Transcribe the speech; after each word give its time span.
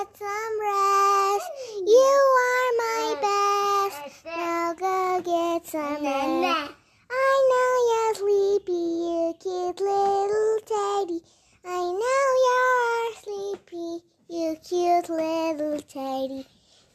get 0.00 0.16
some 0.16 0.60
rest. 0.60 1.50
You 1.86 2.16
are 2.48 2.70
my 2.78 3.16
best. 3.20 4.24
Now 4.24 4.72
go 4.72 5.20
get 5.20 5.66
some 5.66 6.02
rest. 6.02 6.72
I 7.10 7.32
know 7.50 7.70
you're 7.90 8.14
sleepy, 8.14 8.86
you 9.04 9.34
cute 9.40 9.80
little 9.80 10.58
teddy. 10.64 11.20
I 11.66 11.80
know 12.00 12.24
you're 12.46 13.12
sleepy, 13.22 14.04
you 14.28 14.56
cute 14.66 15.10
little 15.10 15.80
teddy. 15.80 16.46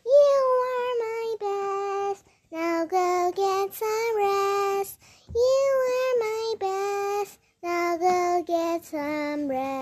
You 0.05 0.39
are 0.71 0.93
my 1.05 1.35
best. 1.45 2.25
Now 2.51 2.85
go 2.85 3.31
get 3.35 3.73
some 3.73 4.17
rest. 4.17 4.99
You 5.35 5.67
are 5.93 6.13
my 6.25 6.53
best. 6.59 7.39
Now 7.61 7.97
go 7.97 8.43
get 8.47 8.83
some 8.83 9.47
rest. 9.47 9.74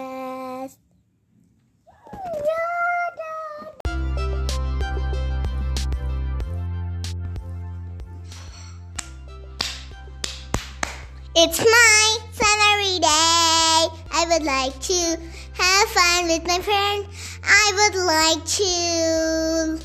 It's 11.36 11.58
my 11.58 12.18
salary 12.32 13.00
day. 13.00 13.90
I 14.12 14.26
would 14.30 14.44
like 14.44 14.80
to 14.82 15.18
have 15.54 15.90
fun 15.90 16.28
with 16.28 16.46
my 16.46 16.60
friend. 16.60 17.08
I 17.44 17.72
would 17.74 17.96
like 18.06 18.46
to. 18.46 19.80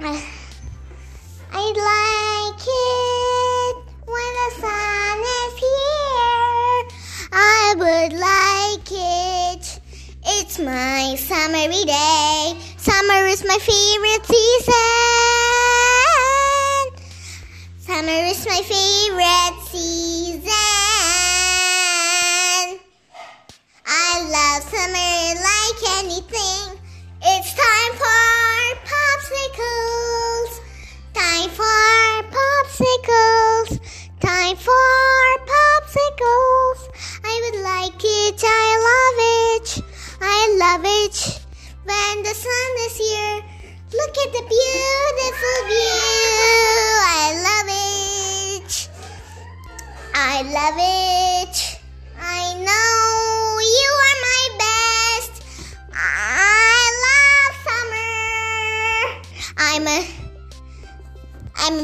I'd 1.52 1.76
like 1.80 2.60
it 2.60 3.76
when 4.04 4.32
the 4.36 4.50
sun 4.60 5.18
is 5.40 5.54
here. 5.64 6.84
I 7.32 7.74
would 7.78 8.12
like 8.12 8.92
it. 8.92 9.80
It's 10.26 10.58
my 10.58 11.16
summery 11.16 11.84
day. 11.86 12.54
Summer 12.76 13.24
is 13.28 13.42
my 13.46 13.58
favorite 13.58 14.26
season. 14.26 14.74
Summer 17.78 18.26
is 18.28 18.44
my 18.46 18.60
favorite 18.60 19.56
season. 19.70 20.45
It. 40.68 41.40
When 41.84 42.22
the 42.24 42.34
sun 42.34 42.72
is 42.86 42.96
here, 42.98 43.36
look 43.92 44.14
at 44.18 44.32
the 44.32 44.42
beautiful 44.42 45.58
view. 45.70 45.94
I 47.06 47.32
love 47.46 47.68
it. 47.70 48.88
I 50.12 50.42
love 50.42 50.76
it. 50.76 51.80
I 52.18 52.54
know 52.66 53.58
you 53.62 53.90
are 54.06 54.18
my 54.26 54.44
best. 54.58 55.34
I 55.94 56.82
love 57.06 57.54
summer. 57.64 58.10
I'm 59.56 59.86
a 59.86 60.02
I'm 61.58 61.76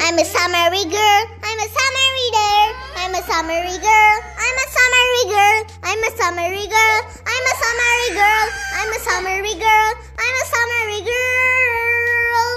I'm 0.00 0.18
a 0.18 0.24
summery 0.24 0.84
girl. 0.88 1.24
I'm 1.44 1.58
a 1.60 1.68
summery 1.68 2.28
girl. 2.32 2.68
I'm 2.96 3.14
a 3.14 3.22
summery 3.22 3.78
girl. 3.78 4.16
I'm 4.40 4.56
a 4.56 4.66
summery 4.74 5.24
girl. 5.30 5.60
I'm 5.84 6.02
a 6.02 6.10
summery 6.16 6.66
girl. 6.66 7.25
I'm 7.36 7.44
a 7.44 7.54
summery 7.62 8.10
girl. 8.16 8.48
I'm 8.78 8.88
a 8.88 8.98
summery 9.06 9.54
girl. 9.60 9.92
I'm 10.24 10.36
a 10.40 10.44
summery 10.52 11.00
girl. 11.04 12.48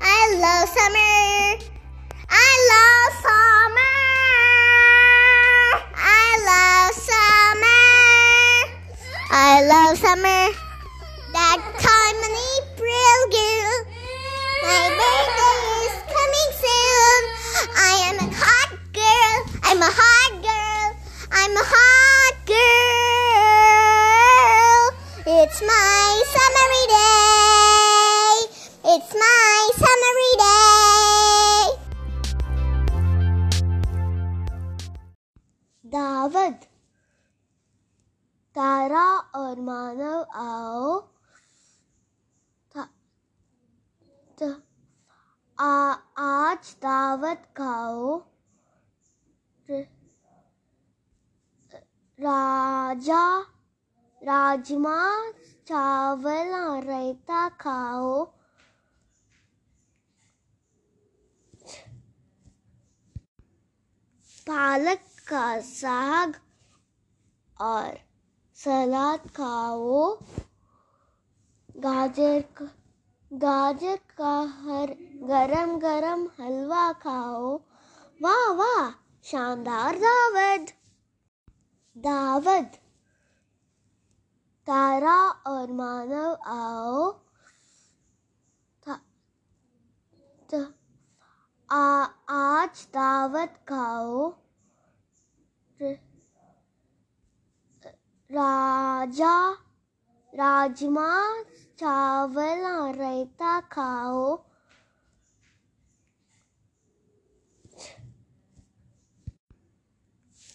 I 0.00 0.20
love 0.42 0.68
summer. 0.74 1.62
I 2.30 2.50
love 2.72 3.12
summer. 3.22 3.94
I 5.94 6.26
love 6.50 6.94
summer. 7.10 7.86
I 9.30 9.62
love 9.70 9.98
summer. 9.98 10.43
It's 25.53 25.61
my 25.61 26.23
summery 26.33 26.85
day. 26.91 28.37
It's 28.93 29.11
my 29.13 29.57
summery 29.81 30.31
day. 30.41 31.65
दावत 35.85 36.65
तारा 38.55 39.05
और 39.41 39.59
मानव 39.69 40.25
आओ 40.45 40.99
था- 42.75 42.89
त- 44.41 44.61
आ, 45.57 45.71
आज 46.25 46.73
दावत 46.87 47.45
खाओ 47.57 48.17
र- 49.69 49.87
राजा 52.19 53.23
राजमा 54.21 54.95
चावल 55.66 56.54
और 56.54 56.84
रायता 56.84 57.48
खाओ। 57.48 58.24
पालक 64.46 65.00
का 65.28 65.60
साग 65.60 66.36
और 67.60 67.98
सलाद 68.54 69.20
खाओ। 69.20 70.16
गाजर 71.76 72.40
का 72.40 72.64
गाजर 73.32 73.96
का 73.96 74.40
हर 74.40 74.94
गरम 75.22 75.78
गरम 75.78 76.28
हलवा 76.40 76.92
खाओ। 76.92 77.56
वाह 78.22 78.52
वाह, 78.52 78.90
शानदार 79.24 79.98
दावत। 79.98 80.72
दावत। 81.98 82.80
तारा 84.66 85.30
और 85.30 85.72
मानव 85.72 86.34
आओ। 86.46 87.12
त- 90.54 90.74
आ, 91.70 92.04
आज 92.28 92.88
दावत 92.88 93.64
खाओ 93.68 94.34
राजा 98.30 99.52
राजमा 100.34 101.42
चावल 101.78 102.94
रायता 102.96 103.60
खाओ। 103.60 104.36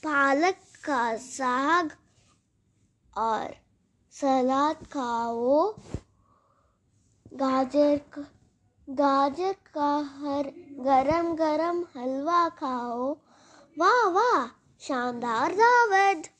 पालक 0.03 0.55
का 0.85 1.17
साग 1.17 1.97
और 3.17 3.68
सलाद 4.13 4.75
खाओ। 4.75 5.73
गाजर 7.33 8.01
गाजर 8.87 9.53
का 9.53 9.89
हर 9.97 10.47
गरम 10.79 11.35
गरम 11.35 11.83
हलवा 11.95 12.49
खाओ। 12.49 13.11
वाह 13.77 14.07
वाह 14.09 14.47
शानदार 14.81 15.55
दावत। 15.55 16.38